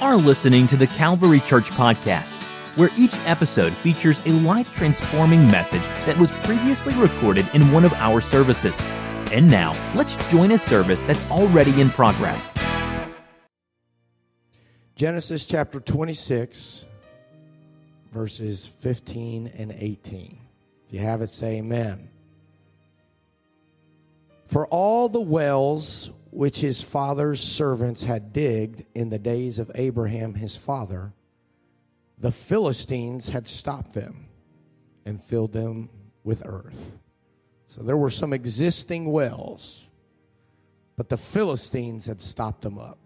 [0.00, 2.42] are listening to the Calvary Church Podcast,
[2.76, 7.92] where each episode features a life transforming message that was previously recorded in one of
[7.94, 8.80] our services.
[9.30, 12.52] And now, let's join a service that's already in progress.
[14.96, 16.86] Genesis chapter 26,
[18.10, 20.38] verses 15 and 18.
[20.86, 22.10] If you have it, say amen.
[24.46, 30.34] For all the wells which his father's servants had digged in the days of Abraham
[30.34, 31.12] his father,
[32.18, 34.28] the Philistines had stopped them
[35.04, 35.88] and filled them
[36.22, 36.92] with earth.
[37.66, 39.90] So there were some existing wells,
[40.96, 42.98] but the Philistines had stopped them up.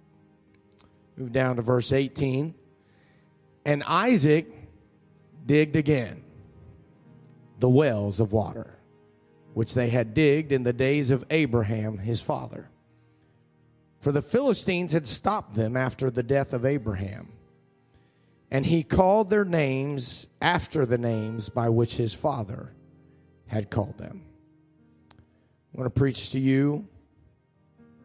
[1.17, 2.55] Move down to verse 18.
[3.65, 4.53] And Isaac
[5.47, 6.23] digged again
[7.59, 8.79] the wells of water,
[9.55, 12.69] which they had digged in the days of Abraham his father
[14.05, 17.33] for the Philistines had stopped them after the death of Abraham.
[18.51, 22.75] And he called their names after the names by which his father
[23.47, 24.27] had called them.
[25.11, 26.87] I want to preach to you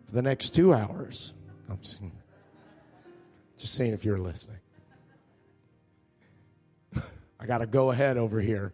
[0.06, 1.34] for the next two hours.
[1.70, 2.02] I'm just,
[3.58, 4.60] just seeing if you're listening.
[7.42, 8.72] I got to go ahead over here.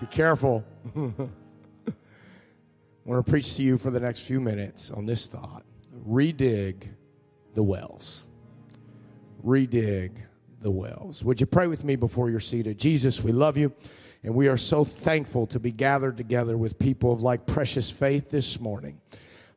[0.00, 0.66] Be careful.
[0.94, 1.00] I
[3.06, 5.64] want to preach to you for the next few minutes on this thought
[6.06, 6.88] redig
[7.54, 8.26] the wells.
[9.44, 10.12] Redig
[10.60, 11.24] the wells.
[11.24, 12.78] Would you pray with me before you're seated?
[12.78, 13.72] Jesus, we love you,
[14.22, 18.30] and we are so thankful to be gathered together with people of like precious faith
[18.30, 19.00] this morning.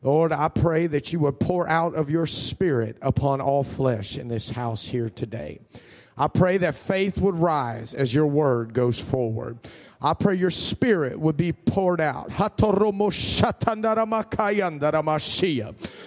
[0.04, 4.28] Lord, I pray that you would pour out of your spirit upon all flesh in
[4.30, 5.60] this house here today.
[6.18, 9.60] I pray that faith would rise as your word goes forward.
[10.04, 12.32] I pray your spirit would be poured out.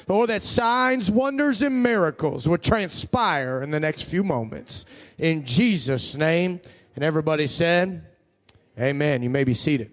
[0.08, 4.84] Lord, that signs, wonders, and miracles would transpire in the next few moments.
[5.16, 6.60] In Jesus' name.
[6.96, 8.04] And everybody said,
[8.78, 9.22] Amen.
[9.22, 9.92] You may be seated.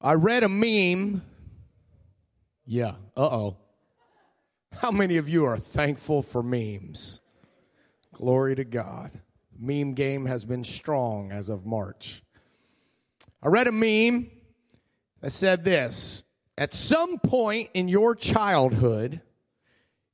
[0.00, 1.22] I read a meme.
[2.64, 3.56] Yeah, uh oh.
[4.80, 7.20] How many of you are thankful for memes?
[8.12, 9.10] Glory to God.
[9.58, 12.22] Meme game has been strong as of March.
[13.42, 14.30] I read a meme
[15.22, 16.24] that said this
[16.58, 19.22] At some point in your childhood,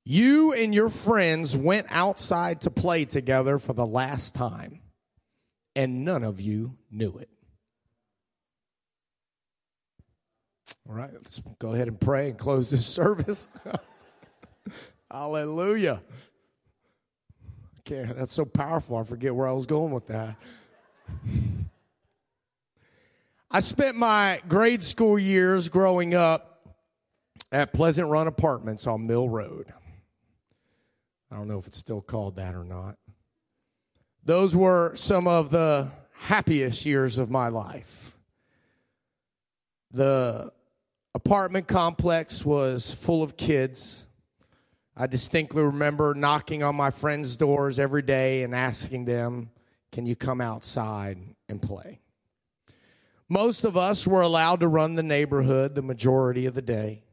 [0.04, 4.80] you and your friends went outside to play together for the last time,
[5.74, 7.30] and none of you knew it.
[10.88, 13.48] All right, let's go ahead and pray and close this service.
[15.12, 16.02] Hallelujah.
[17.80, 18.96] Okay, that's so powerful.
[18.96, 20.36] I forget where I was going with that.
[23.50, 26.66] I spent my grade school years growing up
[27.50, 29.74] at Pleasant Run Apartments on Mill Road.
[31.30, 32.96] I don't know if it's still called that or not.
[34.24, 38.16] Those were some of the happiest years of my life.
[39.90, 40.50] The
[41.14, 44.06] apartment complex was full of kids.
[44.96, 49.50] I distinctly remember knocking on my friends' doors every day and asking them,
[49.90, 52.00] Can you come outside and play?
[53.28, 57.04] Most of us were allowed to run the neighborhood the majority of the day.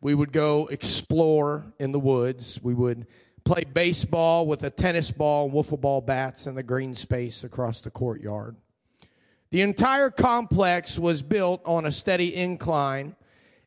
[0.00, 2.58] We would go explore in the woods.
[2.62, 3.06] We would
[3.44, 7.82] play baseball with a tennis ball and wiffle ball bats in the green space across
[7.82, 8.56] the courtyard.
[9.50, 13.14] The entire complex was built on a steady incline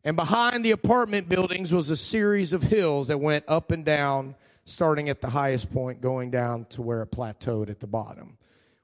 [0.05, 4.35] and behind the apartment buildings was a series of hills that went up and down,
[4.63, 8.37] starting at the highest point, going down to where it plateaued at the bottom.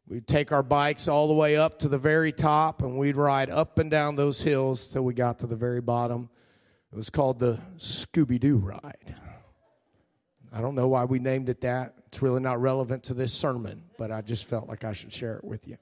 [0.07, 3.51] We'd take our bikes all the way up to the very top, and we'd ride
[3.51, 6.29] up and down those hills till we got to the very bottom.
[6.91, 9.15] It was called the Scooby Doo ride.
[10.51, 11.93] I don't know why we named it that.
[12.07, 15.37] It's really not relevant to this sermon, but I just felt like I should share
[15.37, 15.77] it with you.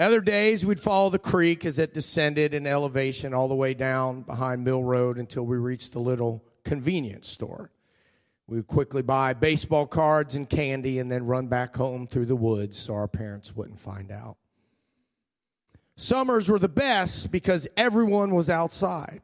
[0.00, 4.22] Other days, we'd follow the creek as it descended in elevation all the way down
[4.22, 7.70] behind Mill Road until we reached the little convenience store.
[8.46, 12.34] We would quickly buy baseball cards and candy and then run back home through the
[12.34, 14.38] woods so our parents wouldn't find out.
[15.96, 19.20] Summers were the best because everyone was outside.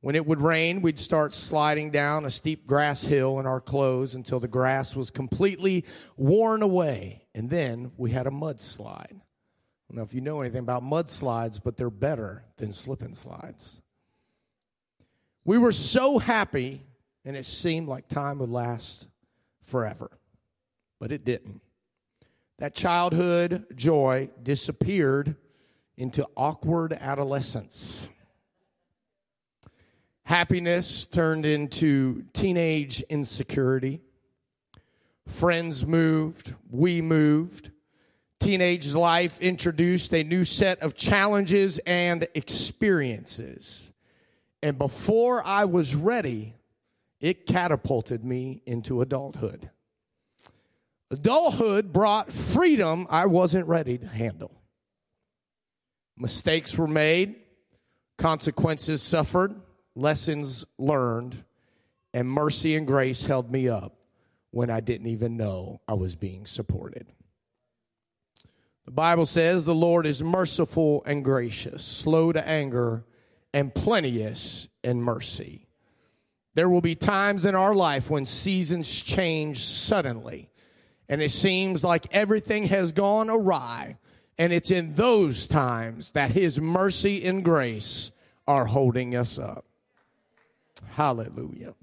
[0.00, 4.16] When it would rain, we'd start sliding down a steep grass hill in our clothes
[4.16, 5.84] until the grass was completely
[6.16, 9.20] worn away, and then we had a mudslide.
[9.90, 13.80] Know if you know anything about mudslides, but they're better than slip and slides.
[15.44, 16.82] We were so happy,
[17.24, 19.08] and it seemed like time would last
[19.62, 20.10] forever,
[20.98, 21.62] but it didn't.
[22.58, 25.36] That childhood joy disappeared
[25.96, 28.08] into awkward adolescence.
[30.24, 34.00] Happiness turned into teenage insecurity.
[35.28, 37.70] Friends moved, we moved.
[38.40, 43.92] Teenage life introduced a new set of challenges and experiences.
[44.62, 46.54] And before I was ready,
[47.20, 49.70] it catapulted me into adulthood.
[51.10, 54.52] Adulthood brought freedom I wasn't ready to handle.
[56.16, 57.36] Mistakes were made,
[58.18, 59.54] consequences suffered,
[59.94, 61.44] lessons learned,
[62.12, 63.94] and mercy and grace held me up
[64.50, 67.12] when I didn't even know I was being supported.
[68.86, 73.04] The Bible says the Lord is merciful and gracious, slow to anger,
[73.52, 75.66] and plenteous in mercy.
[76.54, 80.48] There will be times in our life when seasons change suddenly,
[81.08, 83.98] and it seems like everything has gone awry
[84.38, 88.12] and it's in those times that His mercy and grace
[88.46, 89.64] are holding us up.
[90.90, 91.74] Hallelujah.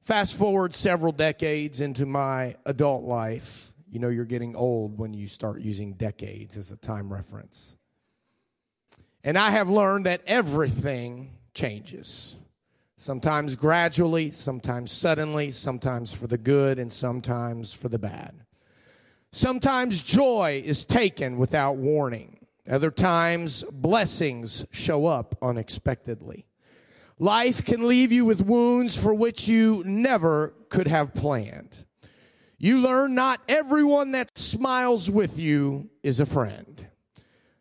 [0.00, 3.72] Fast forward several decades into my adult life.
[3.96, 7.76] You know, you're getting old when you start using decades as a time reference.
[9.24, 12.36] And I have learned that everything changes.
[12.98, 18.44] Sometimes gradually, sometimes suddenly, sometimes for the good, and sometimes for the bad.
[19.32, 22.44] Sometimes joy is taken without warning.
[22.68, 26.44] Other times, blessings show up unexpectedly.
[27.18, 31.85] Life can leave you with wounds for which you never could have planned.
[32.58, 36.86] You learn not everyone that smiles with you is a friend.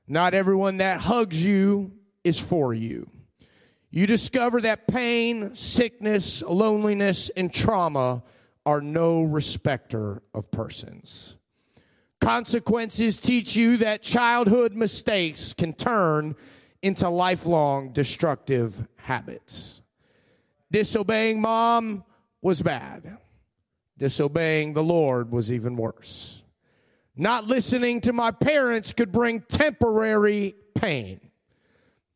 [0.08, 1.92] Not everyone that hugs you
[2.24, 3.10] is for you.
[3.90, 8.24] You discover that pain, sickness, loneliness, and trauma
[8.66, 11.38] are no respecter of persons.
[12.20, 16.36] Consequences teach you that childhood mistakes can turn
[16.82, 19.82] into lifelong destructive habits.
[20.72, 22.04] Disobeying mom
[22.42, 23.18] was bad.
[23.98, 26.44] Disobeying the Lord was even worse.
[27.16, 31.22] Not listening to my parents could bring temporary pain.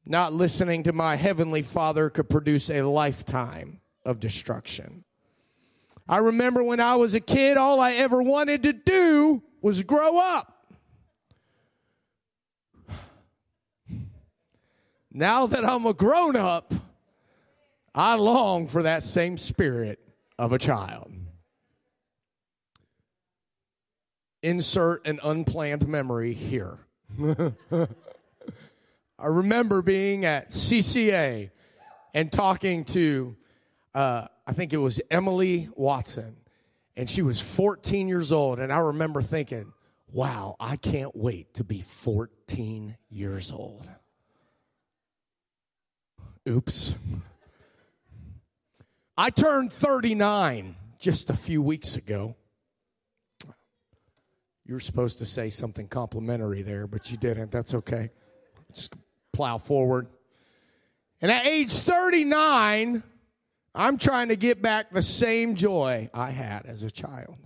[0.06, 5.06] Not listening to my heavenly father could produce a lifetime of destruction.
[6.08, 10.18] I remember when I was a kid, all I ever wanted to do was grow
[10.18, 10.66] up.
[15.12, 16.74] Now that I'm a grown up,
[17.94, 20.00] I long for that same spirit
[20.38, 21.12] of a child.
[24.41, 26.77] Insert an unplanned memory here.
[27.21, 27.88] I
[29.25, 31.51] remember being at CCA
[32.13, 33.36] and talking to,
[33.94, 36.38] uh, I think it was Emily Watson
[37.00, 38.59] and she was 14 years old.
[38.59, 39.71] And I remember thinking,
[40.12, 43.89] wow, I can't wait to be 14 years old.
[46.45, 46.95] Oops.
[49.18, 52.36] I turned 39 just a few weeks ago.
[54.69, 57.50] You were supposed to say something complimentary there, but you didn't.
[57.50, 58.12] That's okay.
[58.71, 58.94] Just
[59.33, 60.06] plow forward.
[61.21, 63.01] And at age 39,
[63.74, 67.38] I'm trying to get back the same joy I had as a child.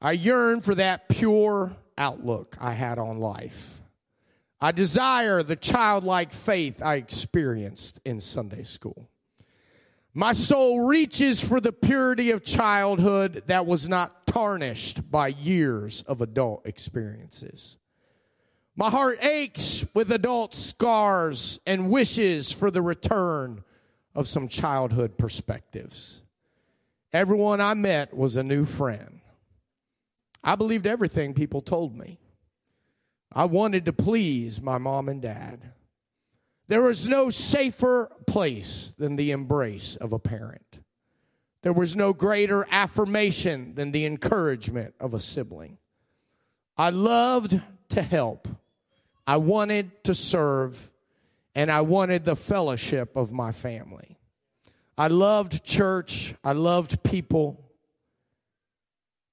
[0.00, 3.82] I yearn for that pure outlook I had on life.
[4.58, 9.09] I desire the childlike faith I experienced in Sunday school.
[10.12, 16.20] My soul reaches for the purity of childhood that was not tarnished by years of
[16.20, 17.78] adult experiences.
[18.74, 23.62] My heart aches with adult scars and wishes for the return
[24.14, 26.22] of some childhood perspectives.
[27.12, 29.20] Everyone I met was a new friend.
[30.42, 32.18] I believed everything people told me.
[33.32, 35.72] I wanted to please my mom and dad.
[36.70, 40.80] There was no safer place than the embrace of a parent.
[41.62, 45.78] There was no greater affirmation than the encouragement of a sibling.
[46.76, 48.46] I loved to help.
[49.26, 50.92] I wanted to serve
[51.56, 54.16] and I wanted the fellowship of my family.
[54.96, 57.68] I loved church, I loved people,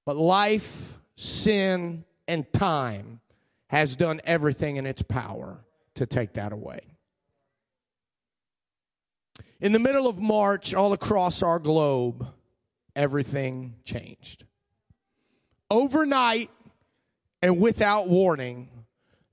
[0.04, 3.20] but life, sin, and time
[3.68, 5.60] has done everything in its power
[5.94, 6.97] to take that away.
[9.60, 12.28] In the middle of March, all across our globe,
[12.94, 14.44] everything changed.
[15.68, 16.50] Overnight
[17.42, 18.68] and without warning,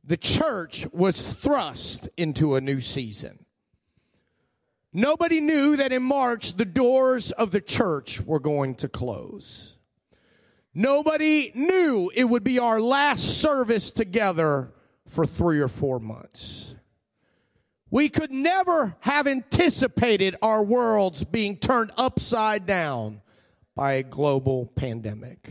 [0.04, 3.46] the church was thrust into a new season.
[4.92, 9.78] Nobody knew that in March the doors of the church were going to close.
[10.74, 14.72] Nobody knew it would be our last service together
[15.08, 16.75] for three or four months.
[17.96, 23.22] We could never have anticipated our worlds being turned upside down
[23.74, 25.50] by a global pandemic.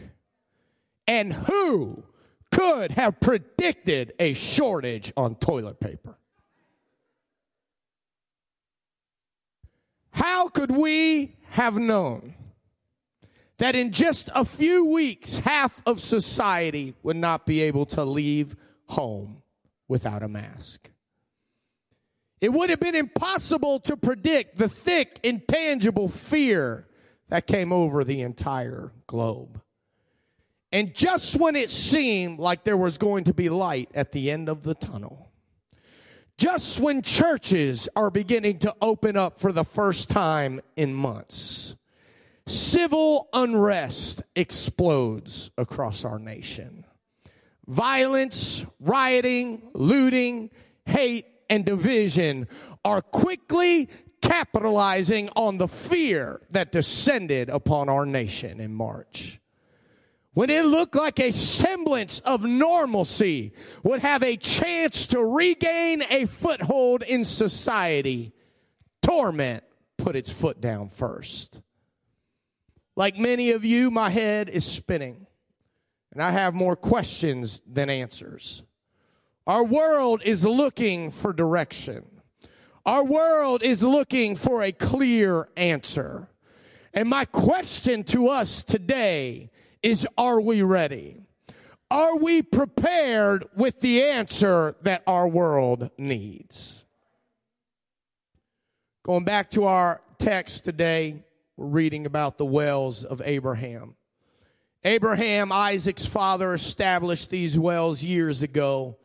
[1.08, 2.04] And who
[2.50, 6.18] could have predicted a shortage on toilet paper?
[10.10, 12.34] How could we have known
[13.56, 18.54] that in just a few weeks, half of society would not be able to leave
[18.88, 19.40] home
[19.88, 20.90] without a mask?
[22.40, 26.86] It would have been impossible to predict the thick, intangible fear
[27.28, 29.60] that came over the entire globe.
[30.72, 34.48] And just when it seemed like there was going to be light at the end
[34.48, 35.30] of the tunnel,
[36.36, 41.76] just when churches are beginning to open up for the first time in months,
[42.46, 46.84] civil unrest explodes across our nation.
[47.66, 50.50] Violence, rioting, looting,
[50.86, 52.48] hate, and division
[52.84, 53.88] are quickly
[54.20, 59.40] capitalizing on the fear that descended upon our nation in March.
[60.32, 63.52] When it looked like a semblance of normalcy
[63.84, 68.32] would have a chance to regain a foothold in society,
[69.00, 69.62] torment
[69.96, 71.60] put its foot down first.
[72.96, 75.26] Like many of you, my head is spinning,
[76.12, 78.62] and I have more questions than answers.
[79.46, 82.06] Our world is looking for direction.
[82.86, 86.28] Our world is looking for a clear answer.
[86.94, 89.50] And my question to us today
[89.82, 91.20] is Are we ready?
[91.90, 96.86] Are we prepared with the answer that our world needs?
[99.02, 101.22] Going back to our text today,
[101.58, 103.96] we're reading about the wells of Abraham.
[104.82, 108.96] Abraham, Isaac's father, established these wells years ago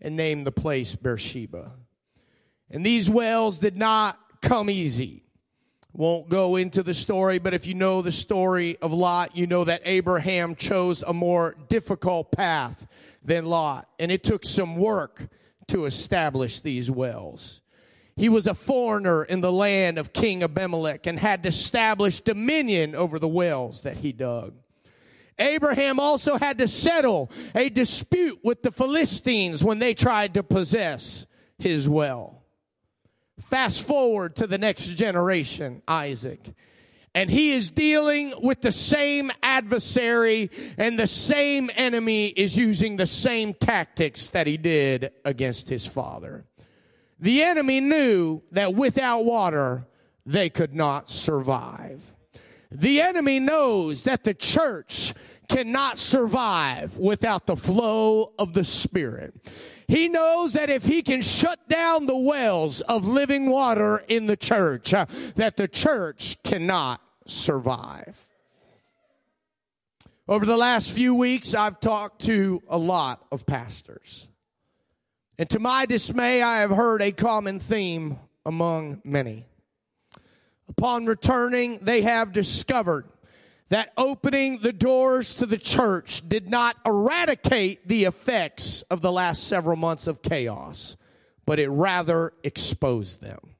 [0.00, 1.72] and named the place Beersheba.
[2.70, 5.24] And these wells did not come easy.
[5.92, 9.64] Won't go into the story, but if you know the story of Lot, you know
[9.64, 12.86] that Abraham chose a more difficult path
[13.24, 13.88] than Lot.
[13.98, 15.28] And it took some work
[15.68, 17.62] to establish these wells.
[18.16, 22.94] He was a foreigner in the land of King Abimelech and had to establish dominion
[22.94, 24.54] over the wells that he dug.
[25.38, 31.26] Abraham also had to settle a dispute with the Philistines when they tried to possess
[31.58, 32.42] his well.
[33.40, 36.40] Fast forward to the next generation, Isaac.
[37.14, 43.06] And he is dealing with the same adversary and the same enemy is using the
[43.06, 46.44] same tactics that he did against his father.
[47.18, 49.86] The enemy knew that without water,
[50.26, 52.00] they could not survive.
[52.70, 55.14] The enemy knows that the church
[55.48, 59.34] cannot survive without the flow of the Spirit.
[59.88, 64.36] He knows that if he can shut down the wells of living water in the
[64.36, 65.06] church, uh,
[65.36, 68.28] that the church cannot survive.
[70.28, 74.28] Over the last few weeks, I've talked to a lot of pastors.
[75.38, 79.46] And to my dismay, I have heard a common theme among many.
[80.68, 83.06] Upon returning, they have discovered
[83.68, 89.44] that opening the doors to the church did not eradicate the effects of the last
[89.44, 90.96] several months of chaos,
[91.44, 93.56] but it rather exposed them.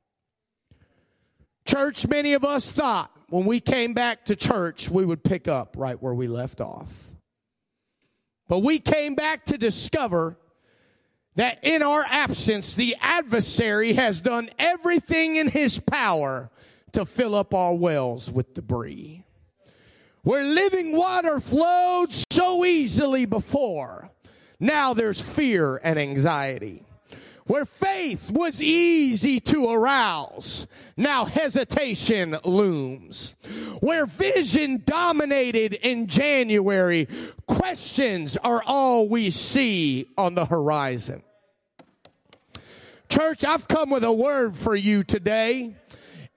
[1.66, 5.74] Church, many of us thought when we came back to church, we would pick up
[5.76, 7.12] right where we left off.
[8.48, 10.38] But we came back to discover
[11.34, 16.50] that in our absence, the adversary has done everything in his power
[16.92, 19.24] to fill up our wells with debris.
[20.22, 24.10] Where living water flowed so easily before,
[24.60, 26.84] now there's fear and anxiety.
[27.46, 30.66] Where faith was easy to arouse,
[30.98, 33.36] now hesitation looms.
[33.80, 37.08] Where vision dominated in January,
[37.46, 41.22] questions are all we see on the horizon.
[43.08, 45.74] Church, I've come with a word for you today.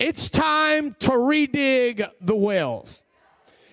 [0.02, 3.04] It's time to redig the wells.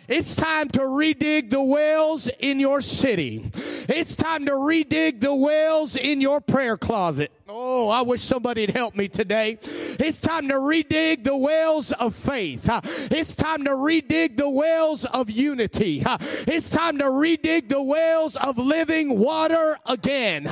[0.09, 3.51] It's time to redig the wells in your city.
[3.89, 7.33] It's time to redig the wells in your prayer closet.
[7.51, 9.59] Oh, I wish somebody'd help me today.
[9.63, 12.69] It's time to redig the wells of faith.
[13.11, 16.03] It's time to redig the wells of unity.
[16.07, 20.47] It's time to redig the wells of living water again.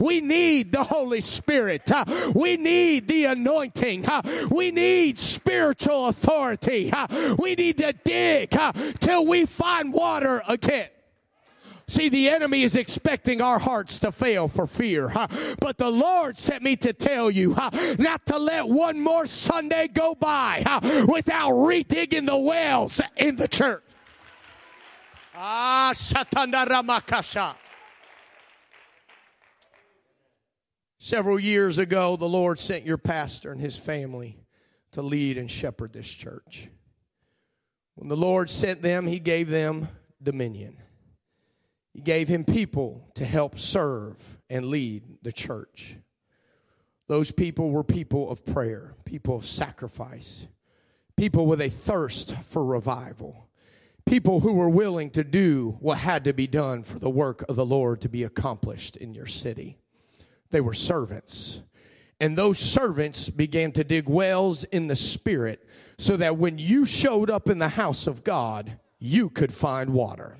[0.00, 1.88] We need the Holy Spirit.
[2.34, 4.06] We need the anointing.
[4.50, 6.92] We need spiritual authority.
[7.38, 8.58] We need to dig
[8.98, 10.88] till we find water again.
[11.90, 15.08] See, the enemy is expecting our hearts to fail for fear.
[15.08, 15.26] Huh?
[15.58, 19.88] But the Lord sent me to tell you huh, not to let one more Sunday
[19.88, 23.82] go by huh, without redigging the wells in the church.
[25.34, 27.56] Ah, Shatanda Ramakasha.
[30.98, 34.38] Several years ago, the Lord sent your pastor and his family
[34.92, 36.68] to lead and shepherd this church.
[37.96, 39.88] When the Lord sent them, he gave them
[40.22, 40.76] dominion.
[41.92, 45.96] He gave him people to help serve and lead the church.
[47.08, 50.46] Those people were people of prayer, people of sacrifice,
[51.16, 53.48] people with a thirst for revival,
[54.06, 57.56] people who were willing to do what had to be done for the work of
[57.56, 59.78] the Lord to be accomplished in your city.
[60.50, 61.62] They were servants.
[62.20, 65.66] And those servants began to dig wells in the spirit
[65.98, 70.36] so that when you showed up in the house of God, you could find water.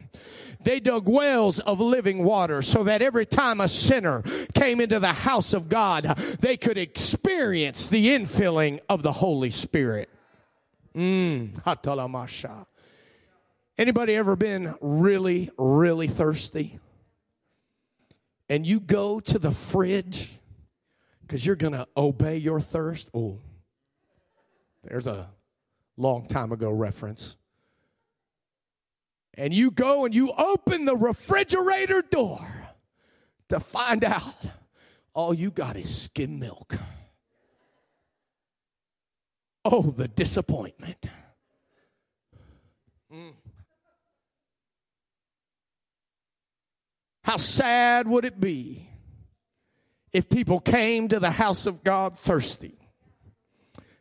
[0.63, 4.23] They dug wells of living water so that every time a sinner
[4.55, 6.05] came into the house of God,
[6.41, 10.09] they could experience the infilling of the Holy Spirit.
[10.95, 12.67] Mm,
[13.79, 16.79] Anybody ever been really, really thirsty?
[18.51, 20.29] and you go to the fridge
[21.23, 23.09] because you're going to obey your thirst.
[23.15, 23.39] Oh,
[24.83, 25.31] there's a
[25.97, 27.37] long time ago reference.
[29.35, 32.41] And you go and you open the refrigerator door
[33.49, 34.35] to find out
[35.15, 36.77] all you got is skim milk.
[39.65, 41.07] Oh, the disappointment.
[43.13, 43.35] Mm.
[47.23, 48.89] How sad would it be
[50.13, 52.79] if people came to the house of God thirsty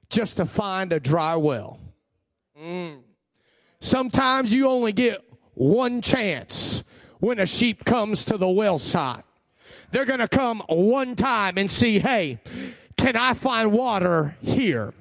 [0.09, 1.79] just to find a dry well?
[2.59, 3.03] Mm.
[3.81, 6.83] Sometimes you only get one chance
[7.19, 9.23] when a sheep comes to the well side.
[9.91, 12.39] They're going to come one time and see, hey,
[12.97, 14.93] can I find water here?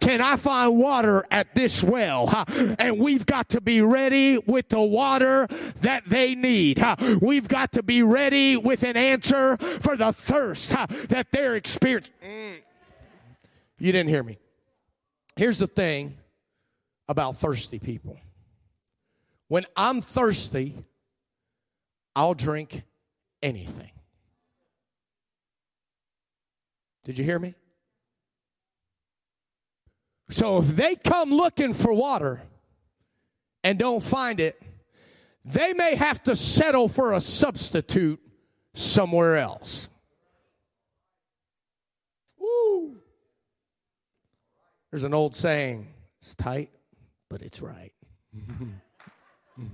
[0.00, 2.44] Can I find water at this well?
[2.78, 5.48] And we've got to be ready with the water
[5.80, 6.82] that they need.
[7.20, 10.70] We've got to be ready with an answer for the thirst
[11.08, 12.14] that they're experiencing.
[12.22, 12.56] Mm.
[13.78, 14.38] You didn't hear me.
[15.36, 16.16] Here's the thing
[17.08, 18.18] about thirsty people.
[19.48, 20.74] When I'm thirsty,
[22.14, 22.82] I'll drink
[23.42, 23.90] anything.
[27.04, 27.54] Did you hear me?
[30.30, 32.42] So if they come looking for water
[33.62, 34.60] and don't find it,
[35.44, 38.20] they may have to settle for a substitute
[38.74, 39.88] somewhere else.
[42.38, 42.96] Woo.
[44.90, 45.86] There's an old saying,
[46.18, 46.70] it's tight,
[47.28, 47.92] but it's right.
[49.58, 49.70] Mm.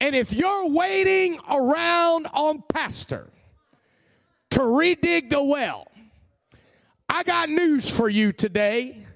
[0.00, 3.28] And if you're waiting around on pastor
[4.50, 5.86] to redig the well,
[7.08, 9.06] I got news for you today.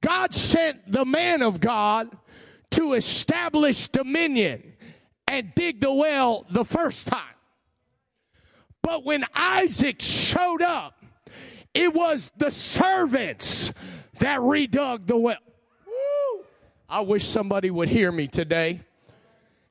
[0.00, 2.16] God sent the man of God
[2.72, 4.74] to establish dominion
[5.26, 7.22] and dig the well the first time.
[8.82, 11.02] But when Isaac showed up,
[11.72, 13.72] it was the servants
[14.18, 15.36] that redug the well.
[16.88, 18.80] I wish somebody would hear me today.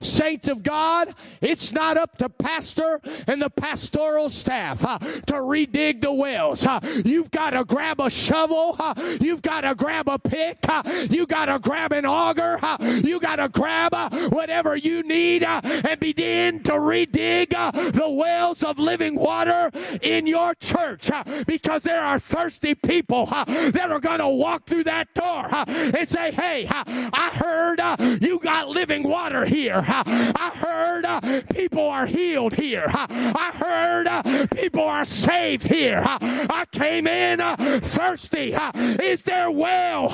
[0.04, 6.02] Saints of God, it's not up to pastor and the pastoral staff huh, to redig
[6.02, 6.63] the wells.
[6.63, 6.80] Huh.
[7.06, 8.76] You've got to grab a shovel.
[8.78, 8.94] Huh.
[9.20, 10.66] You've got to grab a pick.
[11.10, 12.60] You got to grab an auger.
[12.82, 18.10] You got to grab uh, whatever you need uh, and begin to redig uh, the
[18.10, 21.10] wells of living water in your church
[21.46, 26.32] because there are thirsty people that are going to walk through that door and say,
[26.32, 29.82] Hey, I heard you got living water here.
[29.94, 32.86] I heard uh, people are healed here.
[32.88, 36.02] I heard uh, people are saved here.
[36.06, 38.56] I came in uh, thirsty.
[38.76, 40.06] Is there well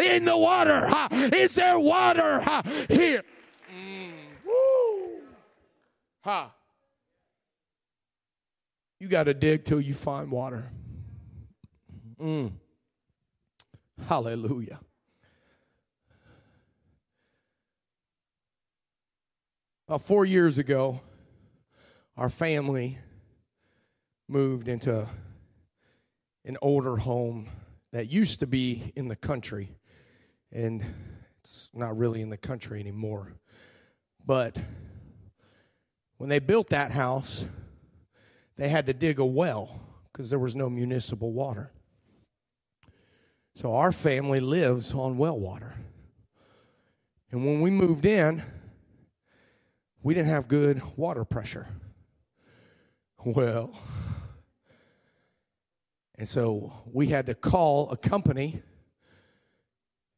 [0.00, 0.88] in the water?
[1.34, 2.40] Is there water
[2.88, 3.22] here?
[3.72, 4.12] Mm.
[4.44, 5.20] Woo.
[6.24, 6.52] Ha.
[9.00, 10.70] You got to dig till you find water.
[12.20, 12.52] Mm.
[14.08, 14.80] Hallelujah.
[19.88, 21.00] About four years ago,
[22.14, 22.98] our family
[24.28, 25.08] moved into
[26.44, 27.48] an older home
[27.92, 29.70] that used to be in the country,
[30.52, 30.84] and
[31.40, 33.32] it's not really in the country anymore.
[34.26, 34.60] But
[36.18, 37.46] when they built that house,
[38.58, 39.80] they had to dig a well
[40.12, 41.72] because there was no municipal water.
[43.54, 45.76] So our family lives on well water.
[47.32, 48.42] And when we moved in,
[50.08, 51.66] we didn't have good water pressure.
[53.26, 53.78] Well,
[56.14, 58.62] and so we had to call a company,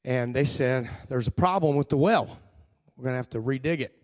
[0.05, 2.39] and they said, There's a problem with the well.
[2.97, 4.01] We're going to have to redig it.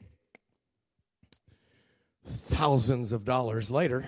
[2.24, 4.06] Thousands of dollars later,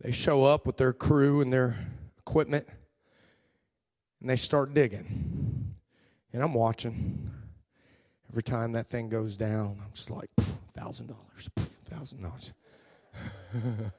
[0.00, 1.76] they show up with their crew and their
[2.20, 2.66] equipment,
[4.22, 5.74] and they start digging.
[6.32, 7.32] And I'm watching.
[8.34, 10.28] Every time that thing goes down, I'm just like,
[10.76, 11.48] thousand dollars,
[11.88, 12.52] thousand dollars.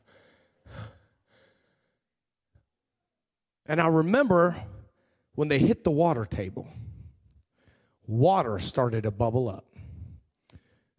[3.66, 4.58] And I remember
[5.36, 6.68] when they hit the water table,
[8.06, 9.66] water started to bubble up.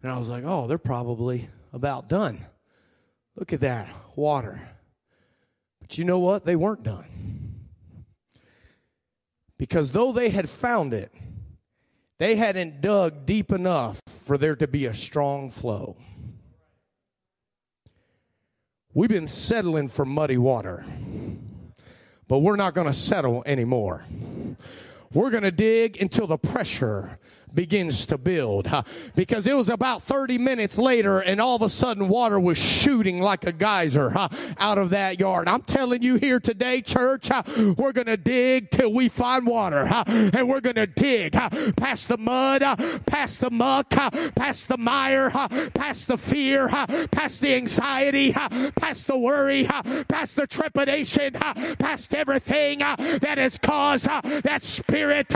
[0.03, 2.42] And I was like, oh, they're probably about done.
[3.37, 4.66] Look at that water.
[5.83, 6.46] But you know what?
[6.46, 7.05] They weren't done.
[9.59, 11.12] Because though they had found it,
[12.18, 15.96] they hadn't dug deep enough for there to be a strong flow.
[18.94, 20.87] We've been settling for muddy water,
[22.29, 24.05] but we're not going to settle anymore.
[25.12, 27.18] We're going to dig until the pressure
[27.57, 28.71] begins to build.
[29.16, 33.21] Because it was about 30 minutes later and all of a sudden water was shooting
[33.21, 34.12] like a geyser
[34.59, 35.49] out of that yard.
[35.49, 37.31] I'm telling you here today, church,
[37.77, 39.88] we're going to dig till we find water.
[40.07, 41.33] And we're going to dig
[41.77, 42.62] past the mud,
[43.07, 45.31] past the muck, past the mire,
[45.75, 46.69] past the fear,
[47.11, 49.64] past the anxiety, past the worry,
[50.09, 55.33] past the trepidation, past everything that has caused that spirit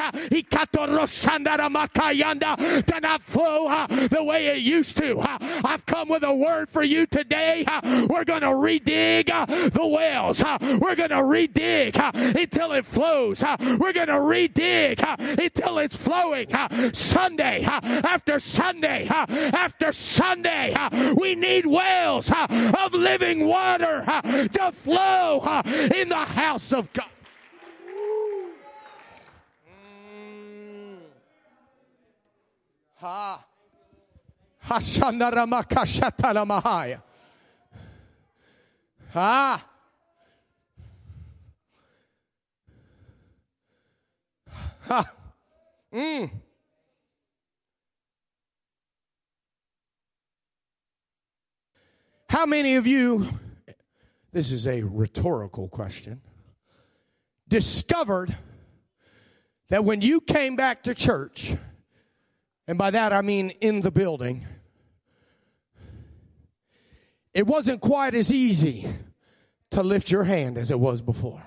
[2.13, 5.19] to not flow uh, the way it used to.
[5.19, 7.65] Uh, I've come with a word for you today.
[7.67, 9.27] Uh, we're going to redig
[9.73, 10.43] the wells.
[10.81, 11.97] We're going to redig
[12.37, 13.43] until it flows.
[13.43, 15.03] We're going to redig
[15.39, 16.49] until it's flowing.
[16.93, 20.77] Sunday after Sunday after Sunday,
[21.17, 25.63] we need wells of living water to flow
[25.95, 27.07] in the house of God.
[39.13, 39.67] Ha.
[45.93, 46.31] Mm.
[52.29, 53.27] How many of you,
[54.31, 56.21] this is a rhetorical question,
[57.49, 58.37] discovered
[59.69, 61.57] that when you came back to church,
[62.69, 64.47] and by that I mean in the building,
[67.33, 68.87] it wasn't quite as easy
[69.71, 71.43] to lift your hand as it was before.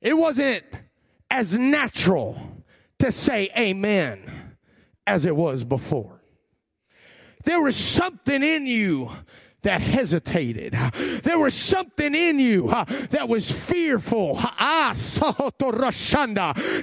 [0.00, 0.64] It wasn't
[1.30, 2.64] as natural
[2.98, 4.56] to say amen
[5.06, 6.20] as it was before.
[7.44, 9.10] There was something in you
[9.62, 10.72] that hesitated.
[11.22, 14.40] There was something in you uh, that was fearful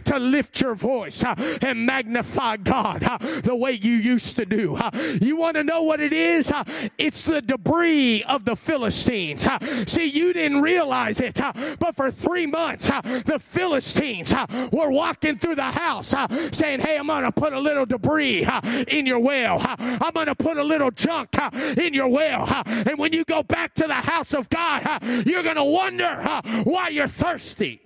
[0.06, 4.76] to lift your voice uh, and magnify God uh, the way you used to do.
[4.76, 6.52] Uh, you want to know what it is?
[6.52, 6.63] Uh,
[6.98, 9.46] it's the debris of the Philistines.
[9.46, 11.39] Uh, see, you didn't realize it,
[11.80, 14.34] but for three months, the Philistines
[14.72, 16.13] were walking through the house
[16.52, 18.48] saying, Hey, I'm going to put a little debris
[18.88, 19.60] in your well.
[19.80, 21.30] I'm going to put a little junk
[21.78, 22.46] in your well.
[22.70, 26.16] And when you go back to the house of God, you're going to wonder
[26.64, 27.82] why you're thirsty.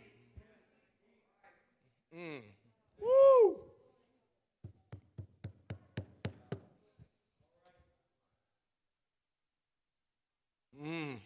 [2.15, 2.41] Mm.
[2.99, 3.55] Woo.
[10.83, 11.19] Mm.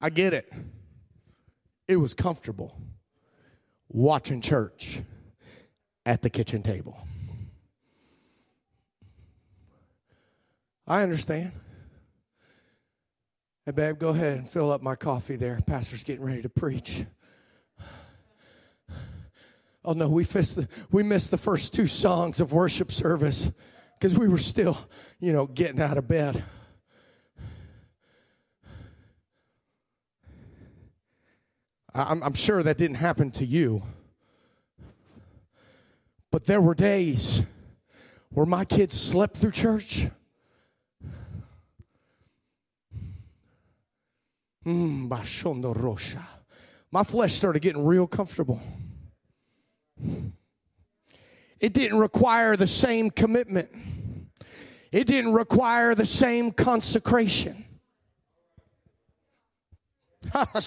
[0.00, 0.52] I get it.
[1.88, 2.76] It was comfortable
[3.88, 5.00] watching church
[6.04, 7.07] at the kitchen table.
[10.88, 11.52] I understand.
[13.66, 15.60] Hey, babe, go ahead and fill up my coffee there.
[15.66, 17.04] Pastor's getting ready to preach.
[19.84, 23.52] Oh no, we missed the, we missed the first two songs of worship service
[23.94, 24.78] because we were still,
[25.20, 26.42] you know, getting out of bed.
[31.94, 33.82] I'm, I'm sure that didn't happen to you.
[36.30, 37.42] But there were days
[38.30, 40.08] where my kids slept through church.
[44.68, 45.08] Mm,
[45.72, 46.22] rosha.
[46.90, 48.60] My flesh started getting real comfortable.
[51.58, 53.70] It didn't require the same commitment.
[54.92, 57.64] It didn't require the same consecration.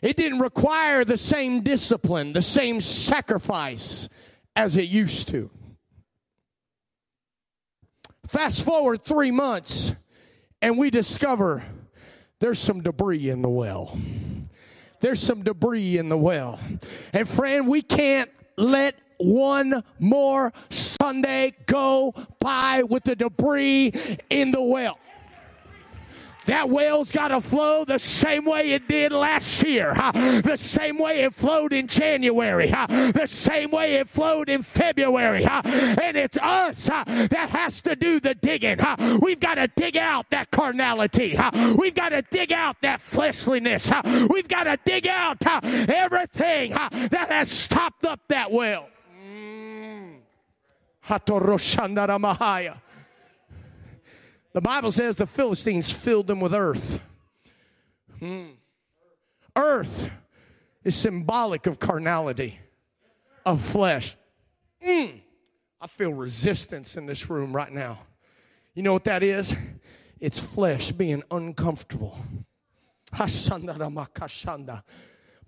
[0.00, 4.08] It didn't require the same discipline, the same sacrifice
[4.54, 5.50] as it used to.
[8.28, 9.94] Fast forward three months,
[10.62, 11.62] and we discover
[12.40, 13.98] there's some debris in the well.
[15.00, 16.58] There's some debris in the well.
[17.12, 23.92] And friend, we can't let one more Sunday go by with the debris
[24.30, 24.98] in the well.
[26.46, 31.22] That well's got to flow the same way it did last year, the same way
[31.22, 35.44] it flowed in January, the same way it flowed in February.
[35.44, 38.78] And it's us that has to do the digging.
[39.20, 41.36] We've got to dig out that carnality.
[41.76, 43.90] We've got to dig out that fleshliness.
[44.30, 48.88] We've got to dig out everything that has stopped up that well.
[49.20, 50.18] Mm.
[54.56, 56.98] The Bible says the Philistines filled them with earth.
[58.18, 58.52] Hmm.
[59.54, 60.10] Earth
[60.82, 62.58] is symbolic of carnality,
[63.44, 64.16] of flesh.
[64.82, 65.20] Mm.
[65.78, 67.98] I feel resistance in this room right now.
[68.72, 69.54] You know what that is?
[70.20, 72.16] It's flesh being uncomfortable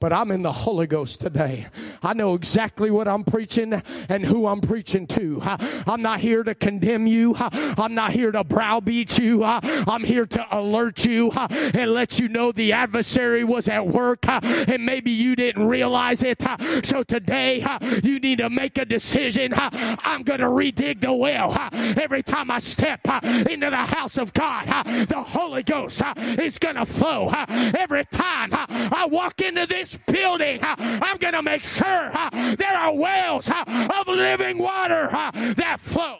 [0.00, 1.66] but I'm in the Holy Ghost today.
[2.02, 5.40] I know exactly what I'm preaching and who I'm preaching to.
[5.42, 7.34] I'm not here to condemn you.
[7.38, 9.42] I'm not here to browbeat you.
[9.44, 14.84] I'm here to alert you and let you know the adversary was at work and
[14.86, 16.42] maybe you didn't realize it.
[16.84, 17.64] So today
[18.02, 19.52] you need to make a decision.
[19.56, 21.56] I'm going to redig the well.
[21.72, 24.66] Every time I step into the house of God,
[25.08, 27.32] the Holy Ghost is going to flow.
[27.48, 32.10] Every time I walk into this this building, I'm going to make sure
[32.56, 36.18] there are wells of living water that flow.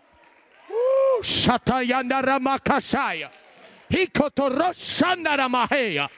[1.22, 3.30] Shatayandara makashaya.
[3.90, 6.08] Hikotorosanara maheya.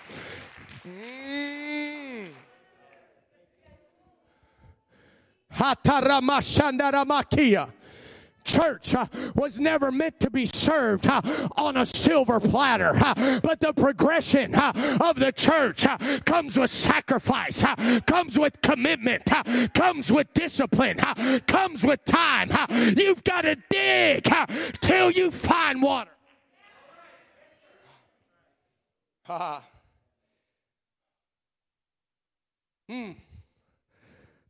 [0.87, 2.29] Mm.
[5.55, 7.69] Hataramashandara makia
[8.51, 11.21] church uh, was never meant to be served uh,
[11.57, 15.87] on a silver platter, uh, but the progression of the church
[16.25, 17.65] comes with sacrifice,
[18.07, 19.25] comes with commitment,
[19.75, 20.99] comes with discipline,
[21.47, 22.51] comes with time.
[22.97, 24.29] You've got to dig
[24.81, 26.11] till you find water.
[32.89, 33.13] Hmm.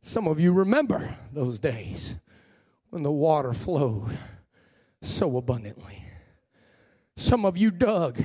[0.01, 2.17] Some of you remember those days
[2.91, 4.17] when the water flowed
[5.01, 6.05] so abundantly.
[7.17, 8.23] Some of you dug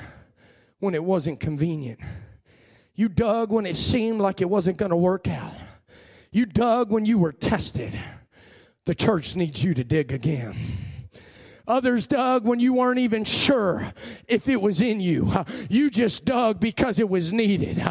[0.81, 2.01] when it wasn't convenient.
[2.95, 5.55] You dug when it seemed like it wasn't going to work out.
[6.33, 7.99] You dug when you were tested.
[8.85, 10.55] The church needs you to dig again.
[11.69, 13.93] Others dug when you weren't even sure
[14.29, 15.33] if it was in you.
[15.69, 17.83] You just dug because it was needed.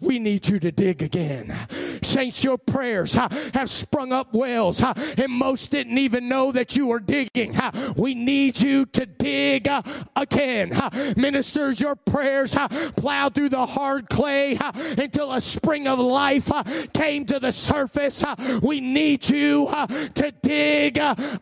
[0.00, 1.56] We need you to dig again.
[2.02, 7.00] Saints, your prayers have sprung up wells, and most didn't even know that you were
[7.00, 7.56] digging.
[7.96, 9.68] We need you to dig
[10.14, 10.78] again.
[11.16, 12.54] Ministers, your prayers
[12.96, 14.58] plowed through the hard clay
[14.98, 16.50] until a spring of life
[16.92, 18.22] came to the surface.
[18.62, 19.68] We need you
[20.14, 20.98] to dig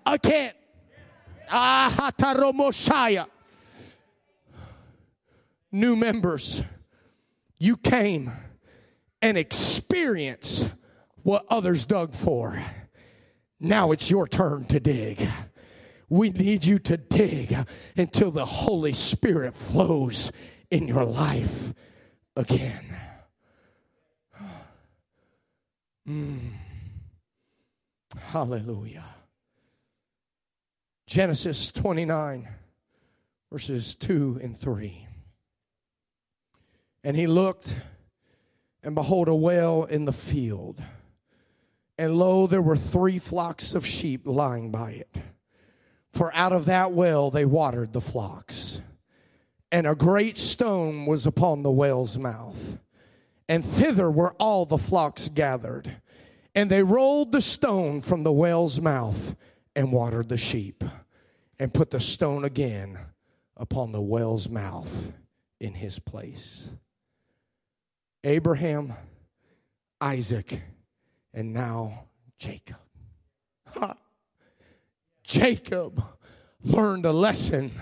[0.06, 0.52] again.
[1.50, 3.26] Ahataromoshaya.
[5.70, 6.62] New members,
[7.58, 8.30] you came
[9.22, 10.74] and experienced
[11.22, 12.62] what others dug for.
[13.58, 15.26] Now it's your turn to dig.
[16.08, 17.56] We need you to dig
[17.96, 20.30] until the Holy Spirit flows
[20.70, 21.72] in your life
[22.36, 22.96] again.
[26.08, 26.50] Mm.
[28.18, 29.04] Hallelujah.
[31.06, 32.48] Genesis 29,
[33.50, 35.06] verses 2 and 3.
[37.04, 37.76] And he looked,
[38.82, 40.82] and behold, a well in the field.
[41.98, 45.22] And lo, there were three flocks of sheep lying by it.
[46.12, 48.80] For out of that well they watered the flocks.
[49.70, 52.78] And a great stone was upon the well's mouth.
[53.48, 55.96] And thither were all the flocks gathered.
[56.54, 59.34] And they rolled the stone from the well's mouth
[59.74, 60.84] and watered the sheep
[61.58, 62.98] and put the stone again
[63.56, 65.12] upon the well's mouth
[65.60, 66.70] in his place.
[68.24, 68.92] Abraham,
[70.00, 70.62] Isaac,
[71.32, 72.04] and now
[72.38, 72.76] Jacob.
[73.68, 73.96] Ha.
[75.22, 76.02] Jacob
[76.62, 77.72] learned a lesson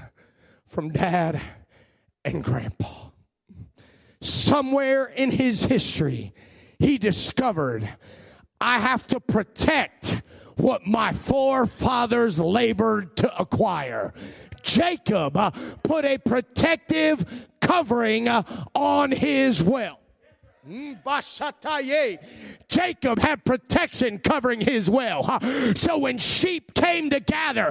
[0.67, 1.41] from dad
[2.25, 3.09] and grandpa.
[4.21, 6.35] Somewhere in his history,
[6.79, 7.89] he discovered
[8.61, 10.21] I have to protect
[10.61, 14.13] what my forefathers labored to acquire.
[14.63, 15.51] Jacob uh,
[15.83, 18.43] put a protective covering uh,
[18.75, 20.00] on his well.
[22.69, 25.41] Jacob had protection covering his well.
[25.75, 27.71] So when sheep came to gather,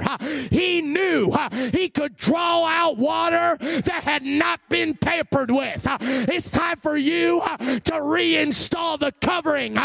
[0.49, 1.31] he knew
[1.71, 5.85] he could draw out water that had not been tampered with.
[6.01, 9.77] It's time for you to reinstall the covering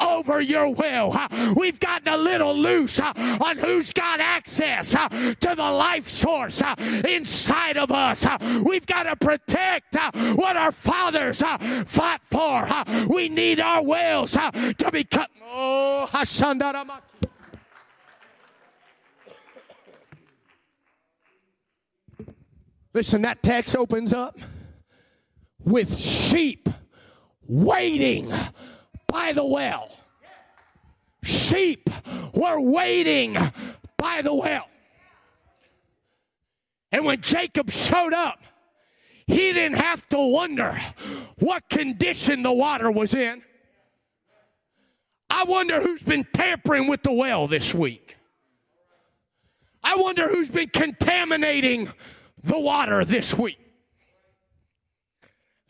[0.00, 1.28] over your well.
[1.54, 6.60] We've gotten a little loose on who's got access to the life source
[7.06, 8.26] inside of us.
[8.64, 9.94] We've got to protect
[10.36, 11.40] what our fathers
[11.86, 12.47] fought for.
[13.08, 15.30] We need our wells to be cut.
[15.42, 16.08] Oh.
[22.94, 24.38] Listen, that text opens up
[25.64, 26.68] with sheep
[27.46, 28.32] waiting
[29.06, 29.94] by the well.
[31.22, 31.88] Sheep
[32.32, 33.36] were waiting
[33.96, 34.68] by the well.
[36.90, 38.40] And when Jacob showed up,
[39.28, 40.76] he didn't have to wonder
[41.38, 43.42] what condition the water was in.
[45.30, 48.16] I wonder who's been tampering with the well this week.
[49.84, 51.92] I wonder who's been contaminating
[52.42, 53.58] the water this week.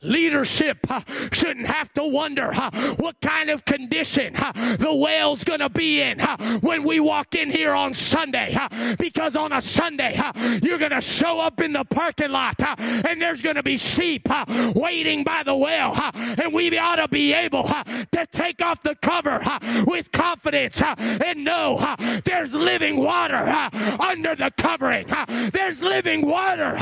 [0.00, 0.86] Leadership
[1.32, 2.52] shouldn't have to wonder
[2.98, 6.20] what kind of condition the well's going to be in
[6.60, 8.56] when we walk in here on Sunday.
[8.98, 10.20] because on a Sunday,
[10.62, 14.28] you're going to show up in the parking lot and there's going to be sheep
[14.74, 15.94] waiting by the well.
[16.14, 19.40] and we ought to be able to take off the cover
[19.86, 23.68] with confidence and know there's living water
[24.00, 25.06] under the covering.
[25.52, 26.76] there's living water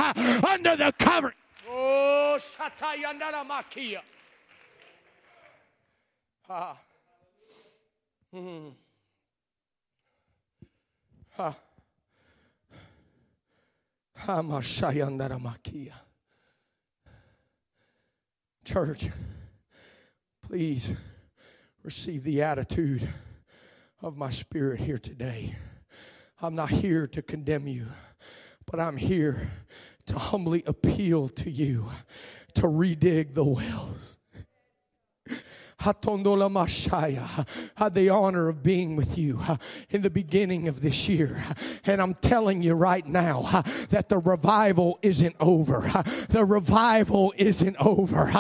[0.46, 1.34] under the covering.
[1.68, 4.00] Oh, Shatayandara Makia.
[6.48, 6.78] Ah.
[8.32, 8.68] Hmm.
[11.36, 11.56] Ha.
[14.20, 15.92] Hamashayandara Makia.
[18.64, 19.08] Church,
[20.42, 20.94] please
[21.82, 23.08] receive the attitude
[24.02, 25.54] of my spirit here today.
[26.40, 27.86] I'm not here to condemn you,
[28.66, 29.50] but I'm here
[30.06, 31.90] to humbly appeal to you
[32.54, 34.15] to redig the wells.
[37.76, 39.56] Had the honor of being with you uh,
[39.90, 41.44] in the beginning of this year.
[41.84, 45.86] And I'm telling you right now uh, that the revival isn't over.
[45.86, 48.30] Uh, the revival isn't over.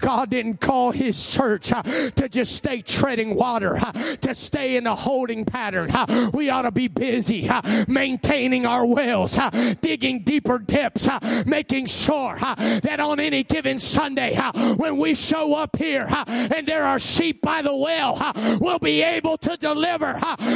[0.00, 3.78] God didn't call his church to just stay treading water,
[4.20, 5.90] to stay in a holding pattern.
[6.32, 7.50] We ought to be busy
[7.88, 9.38] maintaining our wells,
[9.80, 11.08] digging deeper depths,
[11.44, 14.38] making sure that on any given Sunday,
[14.76, 19.36] when we show up here and there are sheep by the well, we'll be able
[19.38, 20.12] to deliver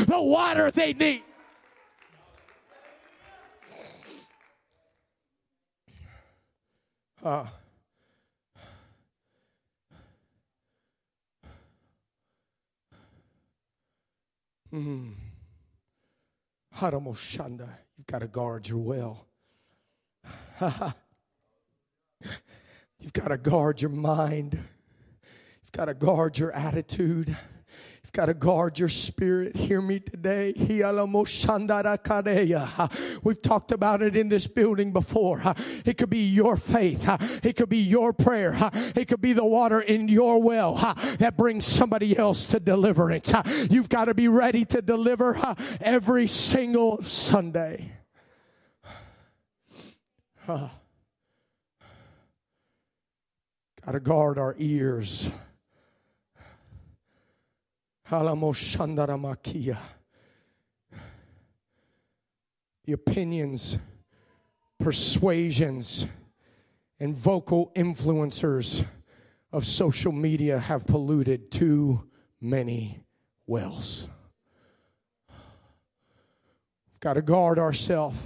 [0.07, 1.23] the water they need.
[7.23, 7.45] Uh,
[14.73, 15.13] mm,
[17.97, 19.27] You've got to guard your well.
[23.01, 24.59] You've got to guard your mind.
[25.63, 27.37] You've got to guard your attitude.
[28.03, 29.55] You've got to guard your spirit.
[29.55, 30.55] Hear me today.
[33.23, 35.43] We've talked about it in this building before.
[35.85, 37.07] It could be your faith.
[37.45, 38.57] It could be your prayer.
[38.97, 40.75] It could be the water in your well
[41.19, 43.31] that brings somebody else to deliverance.
[43.71, 45.39] You've got to be ready to deliver
[45.81, 47.93] every single Sunday.
[53.89, 55.31] Got to guard our ears.
[62.85, 63.79] The opinions,
[64.79, 66.07] persuasions,
[67.01, 68.85] and vocal influencers
[69.55, 72.11] of social media have polluted too
[72.43, 73.01] many
[73.47, 74.07] wells.
[75.31, 78.19] We've got to guard ourselves.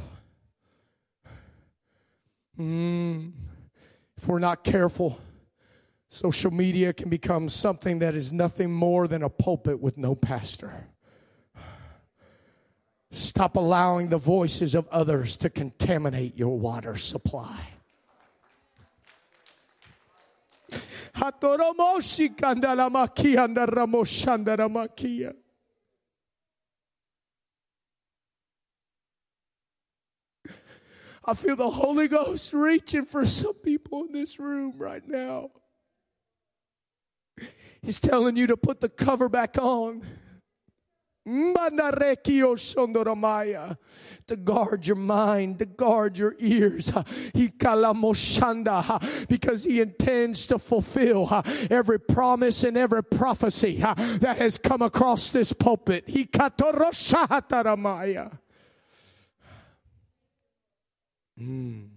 [2.59, 3.31] Mm,
[4.17, 5.21] if we're not careful,
[6.13, 10.89] Social media can become something that is nothing more than a pulpit with no pastor.
[13.11, 17.67] Stop allowing the voices of others to contaminate your water supply.
[31.25, 35.53] I feel the Holy Ghost reaching for some people in this room right now.
[37.83, 40.03] He's telling you to put the cover back on.
[44.27, 46.93] To guard your mind, to guard your ears.
[49.29, 51.29] Because he intends to fulfill
[51.71, 56.09] every promise and every prophecy that has come across this pulpit.
[61.41, 61.92] Mm.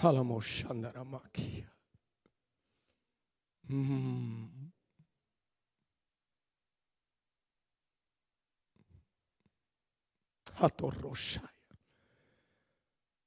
[0.00, 1.64] Halamoshandaramakia.
[3.70, 4.48] Mm.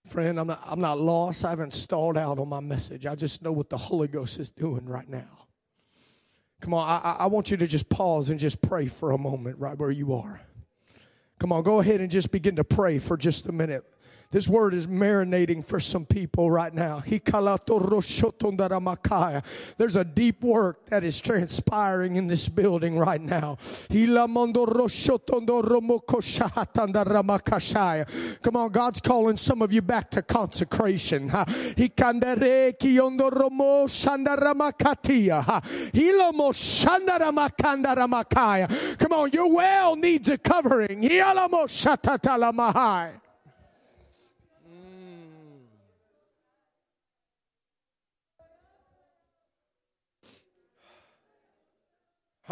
[0.07, 1.45] Friend, I'm not, I'm not lost.
[1.45, 3.05] I haven't stalled out on my message.
[3.05, 5.47] I just know what the Holy Ghost is doing right now.
[6.59, 9.57] Come on, I, I want you to just pause and just pray for a moment
[9.57, 10.41] right where you are.
[11.39, 13.83] Come on, go ahead and just begin to pray for just a minute.
[14.31, 17.03] This word is marinating for some people right now.
[19.77, 23.57] There's a deep work that is transpiring in this building right now.
[28.41, 31.29] Come on, God's calling some of you back to consecration.
[38.97, 41.03] Come on, your well needs a covering.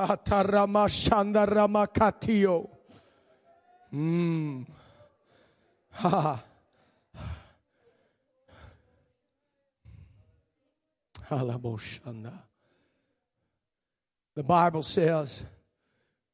[0.08, 2.70] Ataramashanda ramakatio.
[3.94, 4.66] Mm.
[5.92, 6.44] Ha.
[14.36, 15.46] The Bible says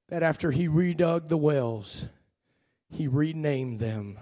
[0.09, 2.07] that after he redug the wells,
[2.89, 4.20] he renamed them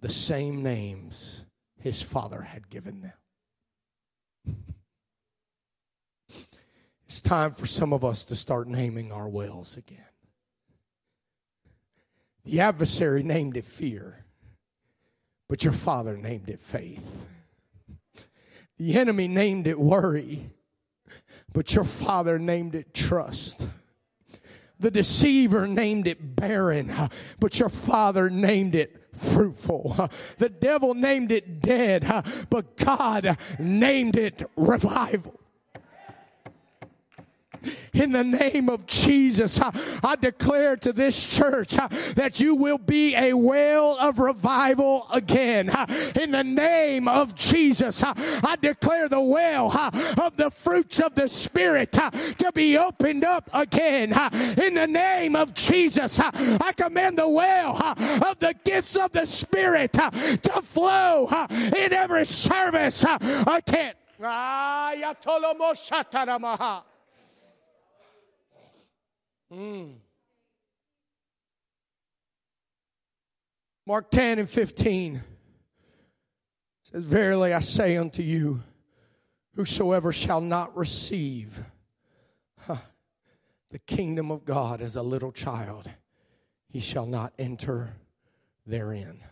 [0.00, 1.46] the same names
[1.78, 3.12] his father had given them.
[7.12, 9.98] It's time for some of us to start naming our wells again.
[12.46, 14.24] The adversary named it fear,
[15.46, 17.04] but your father named it faith.
[18.78, 20.52] The enemy named it worry,
[21.52, 23.68] but your father named it trust.
[24.80, 26.94] The deceiver named it barren,
[27.38, 30.08] but your father named it fruitful.
[30.38, 32.06] The devil named it dead,
[32.48, 35.41] but God named it revival
[37.92, 39.60] in the name of Jesus.
[39.60, 41.76] I declare to this church
[42.14, 45.70] that you will be a well of revival again.
[46.20, 49.70] In the name of Jesus, I declare the well
[50.20, 54.12] of the fruits of the Spirit to be opened up again.
[54.58, 59.92] In the name of Jesus, I command the well of the gifts of the Spirit
[59.92, 63.94] to flow in every service again.
[69.52, 69.96] Mm.
[73.84, 75.22] Mark 10 and 15
[76.84, 78.62] says, Verily I say unto you,
[79.54, 81.62] whosoever shall not receive
[82.60, 82.76] huh,
[83.70, 85.90] the kingdom of God as a little child,
[86.68, 87.96] he shall not enter
[88.66, 89.22] therein.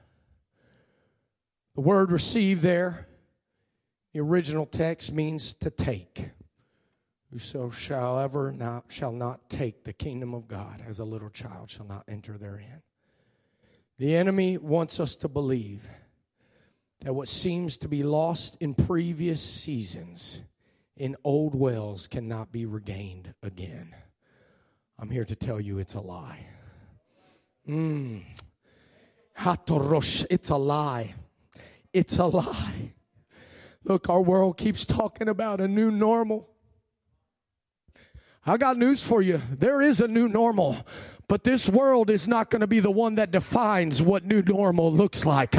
[1.77, 3.07] The word receive there,
[4.13, 6.31] the original text means to take.
[7.31, 11.71] Whoso shall ever not shall not take the kingdom of God as a little child
[11.71, 12.83] shall not enter therein.
[13.99, 15.89] The enemy wants us to believe
[17.01, 20.43] that what seems to be lost in previous seasons
[20.97, 23.95] in old wells cannot be regained again.
[24.99, 26.47] I'm here to tell you it's a lie.
[27.69, 28.25] Mm.
[29.43, 31.15] It's a lie.
[31.93, 32.95] It's a lie.
[33.85, 36.50] Look, our world keeps talking about a new normal.
[38.47, 39.41] I got news for you.
[39.51, 40.87] There is a new normal.
[41.29, 44.93] But this world is not going to be the one that defines what new normal
[44.93, 45.55] looks like.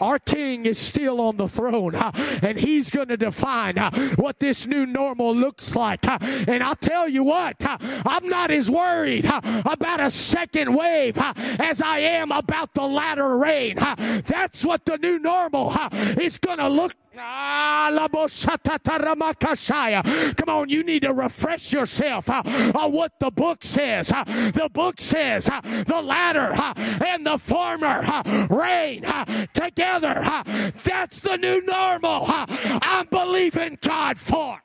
[0.00, 3.76] Our king is still on the throne and he's going to define
[4.16, 6.06] what this new normal looks like.
[6.06, 11.98] And I'll tell you what, I'm not as worried about a second wave as I
[11.98, 13.74] am about the latter rain.
[13.76, 16.94] That's what the new normal is going to look
[20.36, 22.42] Come on, you need to refresh yourself uh,
[22.74, 24.12] on what the book says.
[24.12, 26.52] Uh, the book says uh, the latter
[27.04, 28.02] and the former
[28.48, 29.04] rain
[29.54, 30.22] together.
[30.84, 32.24] That's the new normal.
[32.28, 34.62] I'm believing God for.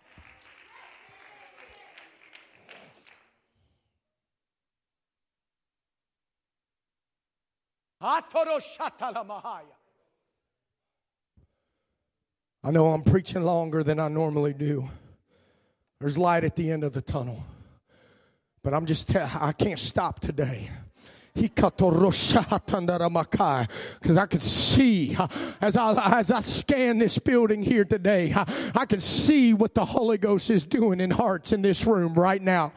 [8.02, 8.60] Atoro.
[12.66, 14.90] I know I'm preaching longer than I normally do,
[16.00, 17.46] There's light at the end of the tunnel.
[18.64, 20.72] But I'm just, tell, I can't stop today
[24.02, 25.28] because I can see uh,
[25.62, 29.86] as I, as I scan this building here today, uh, I can see what the
[29.86, 32.74] Holy Ghost is doing in hearts in this room right now.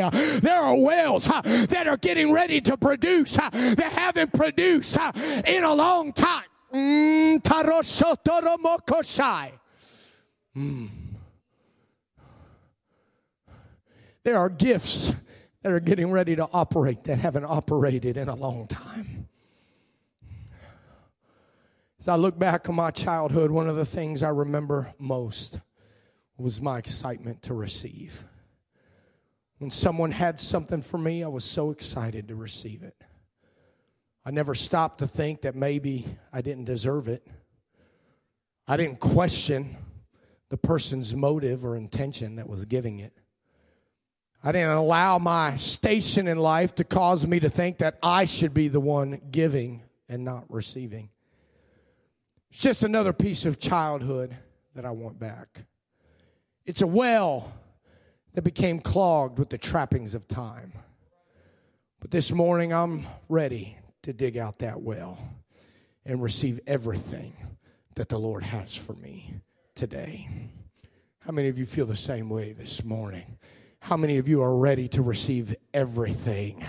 [0.00, 4.96] Uh, there are wells that are getting ready to produce that haven't produced
[5.44, 6.44] in a long time.
[6.72, 7.42] Mm,
[10.56, 10.88] mm.
[14.24, 15.14] There are gifts
[15.62, 19.28] that are getting ready to operate that haven't operated in a long time.
[21.98, 25.60] As I look back on my childhood, one of the things I remember most
[26.36, 28.24] was my excitement to receive.
[29.58, 32.96] When someone had something for me, I was so excited to receive it.
[34.24, 37.26] I never stopped to think that maybe I didn't deserve it.
[38.68, 39.76] I didn't question
[40.48, 43.12] the person's motive or intention that was giving it.
[44.44, 48.54] I didn't allow my station in life to cause me to think that I should
[48.54, 51.10] be the one giving and not receiving.
[52.50, 54.36] It's just another piece of childhood
[54.74, 55.64] that I want back.
[56.64, 57.52] It's a well
[58.34, 60.72] that became clogged with the trappings of time.
[62.00, 65.18] But this morning, I'm ready to dig out that well
[66.04, 67.34] and receive everything
[67.94, 69.34] that the Lord has for me
[69.74, 70.28] today.
[71.20, 73.38] How many of you feel the same way this morning?
[73.80, 76.64] How many of you are ready to receive everything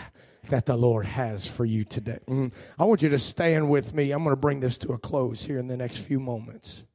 [0.49, 2.19] that the Lord has for you today?
[2.27, 2.51] Mm.
[2.77, 4.11] I want you to stand with me.
[4.11, 6.85] I'm going to bring this to a close here in the next few moments.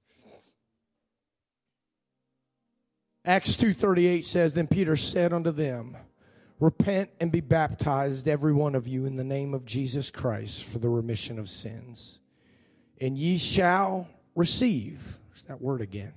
[3.24, 5.96] Acts 2:38 says then Peter said unto them
[6.60, 10.78] repent and be baptized every one of you in the name of Jesus Christ for
[10.78, 12.20] the remission of sins.
[13.00, 16.14] And ye shall receive there's that word again?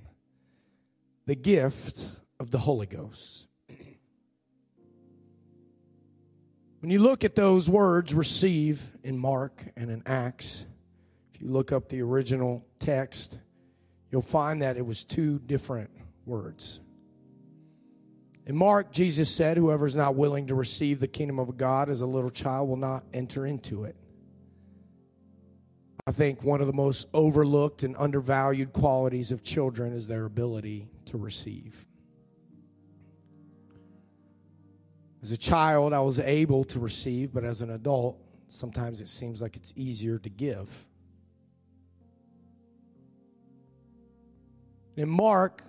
[1.26, 2.04] The gift
[2.40, 3.46] of the Holy Ghost.
[6.80, 10.66] When you look at those words, receive in Mark and in Acts,
[11.32, 13.38] if you look up the original text,
[14.10, 15.90] you'll find that it was two different
[16.26, 16.81] words.
[18.46, 22.00] In Mark, Jesus said, Whoever is not willing to receive the kingdom of God as
[22.00, 23.96] a little child will not enter into it.
[26.06, 30.88] I think one of the most overlooked and undervalued qualities of children is their ability
[31.06, 31.86] to receive.
[35.22, 39.40] As a child, I was able to receive, but as an adult, sometimes it seems
[39.40, 40.84] like it's easier to give.
[44.96, 45.62] In Mark,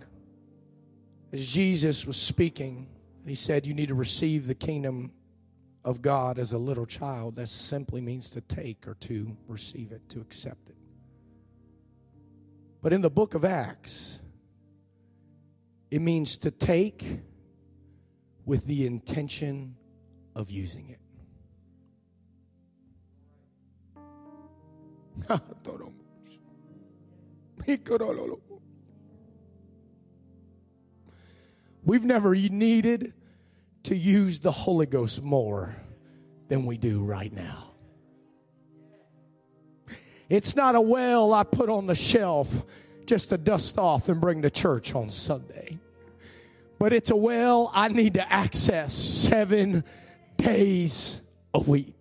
[1.33, 2.87] as Jesus was speaking,
[3.25, 5.11] he said, You need to receive the kingdom
[5.83, 7.37] of God as a little child.
[7.37, 10.75] That simply means to take or to receive it, to accept it.
[12.83, 14.19] But in the book of Acts,
[15.89, 17.03] it means to take
[18.45, 19.75] with the intention
[20.35, 20.99] of using it.
[31.85, 33.13] We've never needed
[33.83, 35.75] to use the Holy Ghost more
[36.47, 37.71] than we do right now.
[40.29, 42.65] It's not a well I put on the shelf
[43.05, 45.79] just to dust off and bring to church on Sunday
[46.83, 49.85] but it's a well I need to access seven
[50.35, 51.21] days
[51.53, 51.95] a week.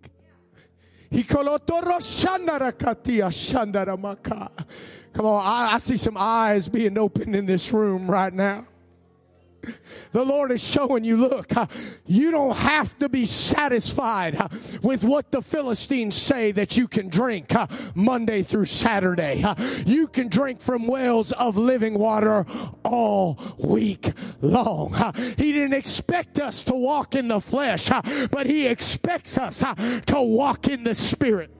[5.12, 8.66] Come on, I, I see some eyes being opened in this room right now.
[10.12, 11.52] The Lord is showing you, look,
[12.06, 14.36] you don't have to be satisfied
[14.82, 17.52] with what the Philistines say that you can drink
[17.94, 19.44] Monday through Saturday.
[19.86, 22.44] You can drink from wells of living water
[22.84, 24.94] all week long.
[25.38, 27.88] He didn't expect us to walk in the flesh,
[28.30, 29.60] but He expects us
[30.06, 31.50] to walk in the Spirit.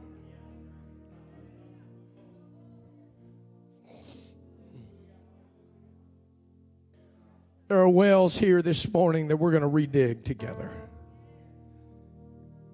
[7.73, 10.71] There are wells here this morning that we're going to redig together.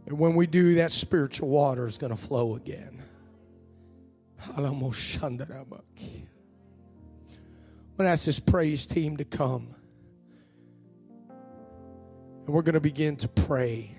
[0.07, 3.05] And when we do, that spiritual water is going to flow again.
[4.45, 4.91] I'm going
[7.97, 9.77] to ask this praise team to come.
[11.29, 13.97] And we're going to begin to pray.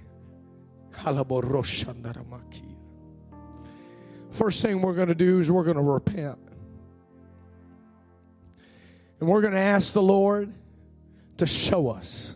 [4.31, 6.39] First thing we're going to do is we're going to repent.
[9.21, 10.53] And we're going to ask the Lord
[11.39, 12.35] to show us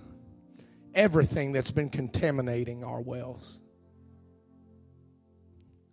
[0.95, 3.61] everything that's been contaminating our wells.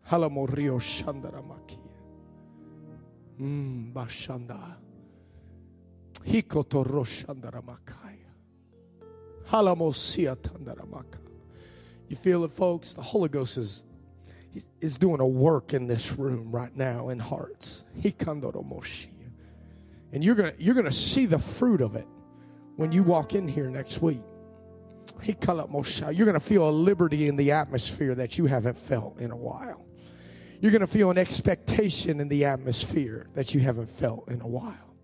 [0.08, 1.78] Halamorio Shandaramaki.
[3.40, 4.76] Mm, Bashanda.
[12.08, 12.94] You feel it, folks?
[12.94, 13.84] The Holy Ghost is
[14.80, 17.84] is doing a work in this room right now in hearts.
[20.12, 22.06] And you're gonna you're gonna see the fruit of it
[22.80, 24.22] when you walk in here next week.
[26.10, 29.36] You're going to feel a liberty in the atmosphere that you haven't felt in a
[29.36, 29.84] while.
[30.62, 34.46] You're going to feel an expectation in the atmosphere that you haven't felt in a
[34.46, 34.94] while.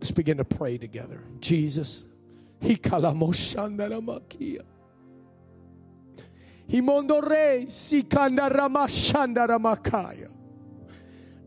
[0.00, 1.22] Let's begin to pray together.
[1.38, 2.06] Jesus.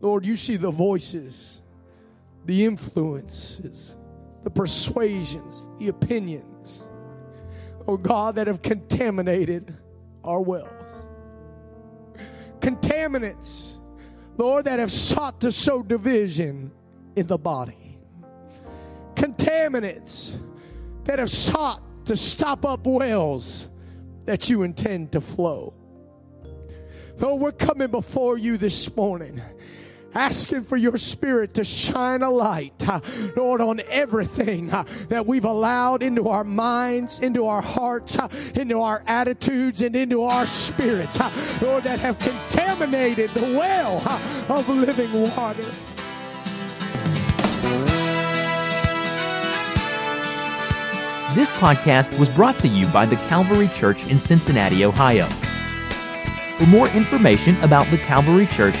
[0.04, 1.62] Lord, you see the voices,
[2.44, 3.96] the influences,
[4.42, 6.90] the persuasions, the opinions,
[7.88, 9.74] oh God, that have contaminated
[10.22, 11.08] our wealth.
[12.58, 13.78] Contaminants,
[14.36, 16.70] Lord, that have sought to sow division
[17.16, 17.98] in the body.
[19.14, 20.38] Contaminants
[21.04, 23.70] that have sought to stop up wells
[24.26, 25.72] that you intend to flow.
[27.16, 29.40] Lord, we're coming before you this morning
[30.14, 33.00] asking for your spirit to shine a light, uh,
[33.36, 38.80] Lord, on everything uh, that we've allowed into our minds, into our hearts, uh, into
[38.80, 41.18] our attitudes, and into our spirits,
[41.62, 43.98] Lord, that have contaminated the well
[44.48, 45.64] of living water.
[51.34, 55.28] This podcast was brought to you by the Calvary Church in Cincinnati, Ohio.
[56.58, 58.80] For more information about the Calvary Church,